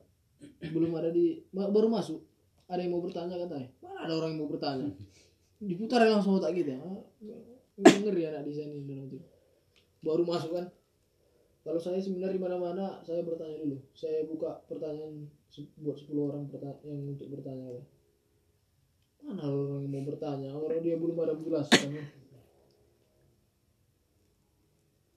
[0.72, 2.20] Belum ada di baru masuk.
[2.66, 3.68] Ada yang mau bertanya katanya.
[3.84, 4.88] Mana ada orang yang mau bertanya?
[5.60, 6.76] Diputar langsung otak kita.
[6.80, 7.00] Ah,
[7.76, 9.20] ngeri anak desain ini dalam hati.
[10.02, 10.66] baru masuk kan.
[11.66, 13.78] Kalau saya seminar di mana-mana saya bertanya dulu.
[13.94, 15.28] Saya buka pertanyaan
[15.80, 16.42] buat 10 orang
[16.84, 17.82] yang untuk bertanya ya.
[19.26, 22.04] Mana orang yang mau bertanya orang dia belum ada menjelaskan ya.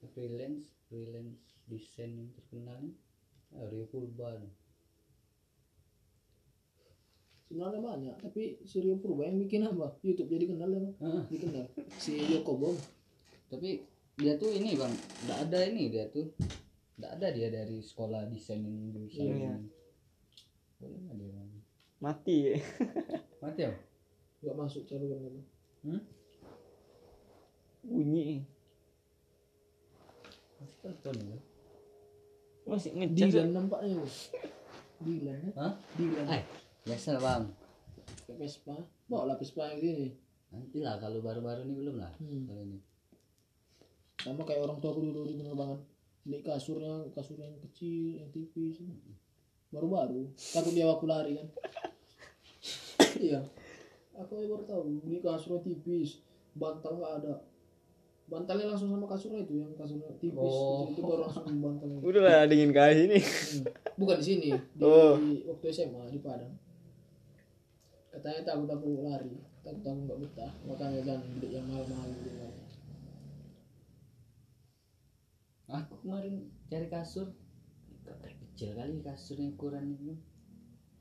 [0.10, 1.38] freelance freelance
[1.70, 2.96] desain yang terkenal nih
[3.54, 4.52] ah, Rio Purba nih.
[7.46, 10.90] sebenarnya banyak tapi si Rio Purba yang bikin apa YouTube jadi kenal ya?
[11.00, 11.66] Ah, dikenal
[11.98, 12.76] si Yoko Bom
[13.48, 14.92] tapi dia tuh ini bang
[15.26, 16.34] nggak ada ini dia tuh
[16.98, 19.54] nggak ada dia dari sekolah desain ini jurusan Iya.
[19.56, 19.70] ini.
[20.78, 21.50] boleh nggak dia Bang?
[22.00, 22.56] mati ya
[23.40, 23.72] mati ya
[24.40, 25.42] nggak masuk jalur itu
[25.84, 26.02] hmm?
[27.84, 28.44] bunyi.
[30.80, 31.40] Telepon ya?
[32.68, 34.08] Masih ngecas Dilan nampaknya Bu.
[35.04, 35.52] Dilan ya?
[35.60, 35.74] Hah?
[35.96, 36.42] Dilan Ay,
[36.88, 37.44] biasa lah bang.
[38.28, 38.76] Kayak Vespa.
[39.12, 40.08] Bawa lah Vespa yang gini.
[40.56, 42.12] Nanti lah kalau baru-baru ini belum lah.
[42.20, 42.48] Hmm.
[42.48, 42.80] kalau ini.
[44.20, 45.80] Sama kayak orang tua aku dulu di penerbangan
[46.28, 48.84] beli kasurnya kasur yang kecil yang tipis.
[49.72, 50.32] Baru-baru.
[50.36, 51.48] Takut dia waktu lari kan?
[53.20, 53.42] Iya
[54.20, 56.20] aku baru tahu beli kasur yang tipis
[56.54, 57.36] bantal nggak ada.
[58.30, 60.86] Bantalnya langsung sama kasurnya itu yang kasurnya tipis Oh.
[60.92, 63.20] itu baru langsung bantalnya udah lah dingin kali ini.
[63.24, 63.64] Hmm.
[63.98, 65.16] bukan di sini di, Oh.
[65.18, 66.54] di waktu SMA di Padang.
[68.14, 70.52] Katanya takut aku lari takut aku nggak betah.
[70.68, 72.30] Makanya jangan beli yang mahal-mahal gitu.
[75.70, 77.30] Aku kemarin cari kasur.
[78.50, 80.14] Kecil kali kasurnya ukuran itu?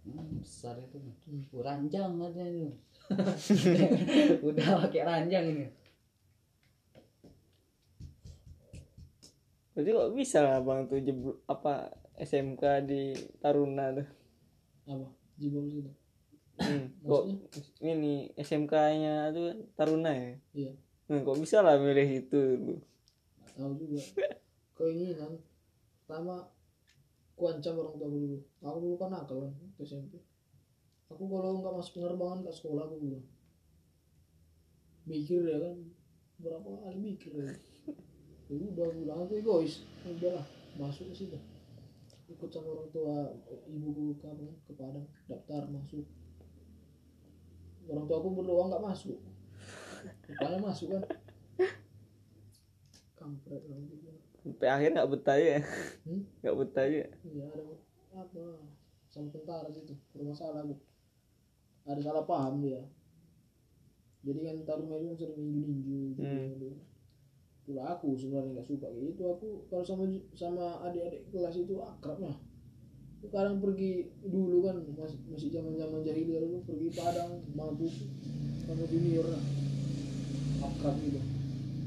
[0.04, 1.00] Hmm, besar itu.
[1.00, 1.42] Hmm.
[1.56, 2.70] Ranjang ada itu
[4.48, 5.66] udah pakai ranjang ini.
[9.72, 14.08] Berarti kok bisa lah bang tuh jebl- apa SMK di Taruna tuh?
[14.90, 15.06] Apa?
[15.38, 15.90] Jibol gitu
[16.58, 16.86] hmm.
[17.10, 17.24] kok
[17.82, 20.32] ini SMK nya tuh Taruna ya?
[20.54, 20.72] Iya.
[21.08, 22.80] Hmm, kok bisa lah milih itu nggak
[23.56, 24.02] tahu juga.
[24.76, 25.32] Keinginan
[26.04, 26.46] pertama
[27.38, 30.18] ku ancam orang tua aku dulu aku dulu kan nakal kan SMP
[31.08, 33.24] aku kalau nggak masuk penerbangan ke sekolah aku bilang
[35.08, 35.76] mikir ya kan
[36.38, 37.52] berapa kali mikir ya?
[38.48, 39.84] Ya udah bilang aku egois.
[40.04, 41.38] Ya udahlah masuk ke situ.
[42.28, 43.32] Ikut sama orang tua
[43.66, 46.04] ibuku ke apa, ke Padang daftar masuk.
[47.88, 49.18] Orang tua aku berdoa nggak masuk.
[50.28, 51.02] Rupanya masuk kan.
[53.16, 54.12] Kampret orang tua
[54.48, 55.58] sampai akhir nggak betah ya?
[56.08, 56.22] Hmm?
[56.40, 57.04] nggak betah ya?
[57.20, 57.62] Iya ada
[58.16, 58.44] apa?
[59.12, 60.87] Sama tentara situ bermasalah bu
[61.88, 62.84] ada salah paham dia.
[64.22, 66.20] Jadi kan taruna itu kan sering ninju ninju gitu.
[66.20, 66.84] Hmm.
[67.64, 69.22] Itulah aku sebenarnya nggak suka kayak gitu.
[69.32, 70.04] Aku kalau sama
[70.36, 72.36] sama adik-adik kelas itu akrabnya.
[73.18, 77.90] Sekarang pergi dulu kan masih masih zaman zaman jahiliyah dulu pergi padang mabuk
[78.68, 79.24] sama junior.
[79.24, 79.44] Lah
[80.58, 81.20] akrab gitu.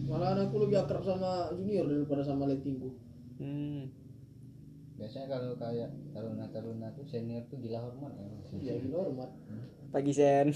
[0.09, 2.91] Malah aku lebih akrab sama junior daripada sama letingku
[3.41, 3.81] hmm.
[5.01, 8.13] biasanya kalau kayak taruna-taruna tuh senior tuh gila hormat
[8.61, 9.29] ya gila hormat
[9.91, 10.47] pagi sen.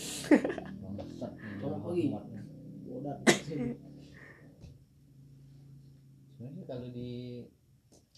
[6.35, 7.43] Sebenarnya kalau di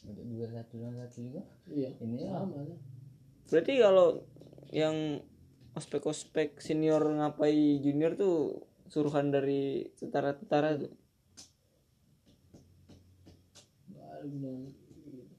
[0.07, 2.77] untuk dua satu dua satu juga iya ini ya sama ya.
[3.51, 4.07] berarti kalau
[4.71, 5.19] yang
[5.75, 10.93] ospek-ospek senior ngapai junior tuh suruhan dari tentara-tentara tuh
[14.17, 15.35] ada gunanya gitu.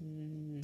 [0.00, 0.58] hmm.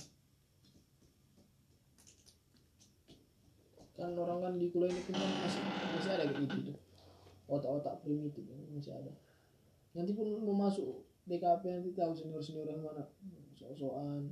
[3.99, 6.77] Kan orang kan di kuliah ini kan masih masih ada gitu tuh
[7.49, 9.11] otak-otak primitif masih ada.
[9.97, 13.03] Nanti pun mau masuk DKP nanti tahu senior senior yang mana.
[13.57, 14.31] Sok-sokan.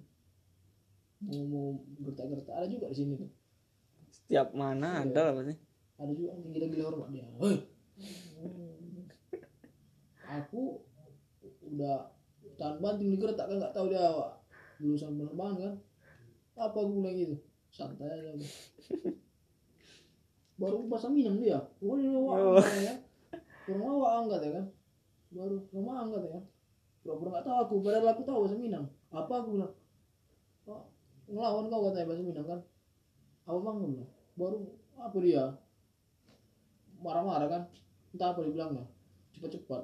[1.26, 1.66] Mau mau
[2.04, 3.30] gertak-gertak ada juga di sini tuh.
[4.12, 5.10] Setiap mana Iya.
[5.10, 5.54] ada lah pasti.
[5.96, 7.56] Ada juga yang gila-gila hormat dia Hei!
[10.26, 10.84] aku
[11.72, 12.12] udah
[12.60, 14.04] tahan banting di kereta kan nggak tahu dia
[14.78, 15.74] lulusan penerbangan kan.
[16.56, 17.36] Apa gue bilang gitu
[17.72, 18.30] santai aja.
[18.36, 18.44] aku.
[20.56, 21.60] Baru pas minum dia.
[21.84, 22.32] Oh Yo.
[22.32, 22.96] wah ya.
[23.68, 24.66] Kurang awak angkat ya kan.
[25.32, 26.40] Baru rumah angkat ya.
[27.04, 29.72] Pura-pura nggak tahu aku padahal aku tahu bahasa Minang apa aku bilang?
[30.66, 30.82] Oh,
[31.30, 32.60] ngelawan kau katanya bahasa Minang kan.
[33.46, 33.76] Apa bang?
[33.76, 34.10] Aku bilang.
[34.36, 34.56] Baru
[34.96, 35.44] apa dia?
[36.98, 37.62] Marah-marah kan.
[38.16, 38.84] Entah apa dibilangnya
[39.36, 39.82] cepat-cepat.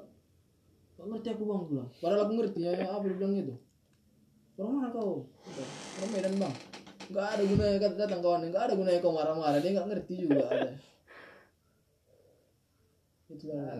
[0.97, 1.89] Gak ngerti aku bang aku bilang.
[2.01, 3.55] Padahal aku ngerti ya apa dibilang itu.
[4.57, 5.29] Mana kau?
[6.01, 6.72] Orang Medan bang
[7.11, 10.43] nggak ada gunanya kata datang kawan nggak ada gunanya kau marah-marah dia nggak ngerti juga
[10.47, 10.71] ada.
[13.27, 13.73] Itu lah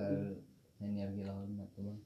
[0.83, 1.99] senior gila hormat tuh bang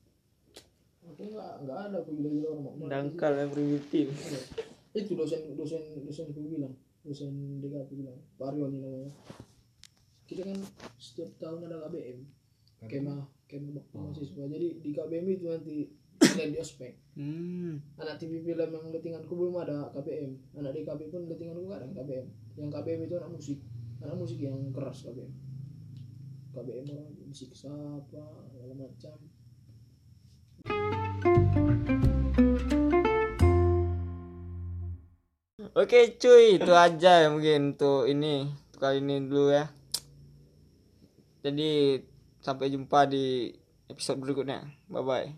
[1.08, 2.90] aku nggak nggak ada aku gila-gila orang Mak.
[2.92, 4.08] dangkal yang primitif
[4.94, 6.76] itu dosen dosen dosen aku bilang
[7.08, 9.12] dosen DKP bilang Pak Aryon namanya.
[10.28, 10.60] Kita kan
[11.00, 12.20] setiap tahun ada KBM
[12.84, 14.44] kemah kemah bakti mahasiswa.
[14.52, 15.78] Jadi di KBM itu nanti
[16.38, 17.98] kalian di ospek hmm.
[17.98, 20.32] anak TV film yang lettinganku belum ada KBM
[20.62, 22.28] anak DKP pun lettinganku gak ada KBM
[22.62, 23.60] yang KBM itu anak musik
[24.06, 25.32] anak musik yang keras KBM
[26.54, 28.24] KBM orang disiksa apa
[28.54, 29.18] segala macam
[35.78, 38.50] Oke cuy, itu aja ya mungkin untuk ini
[38.82, 39.70] kali ini dulu ya.
[41.46, 42.02] Jadi
[42.42, 43.54] sampai jumpa di
[43.86, 44.66] episode berikutnya.
[44.90, 45.30] Bye bye.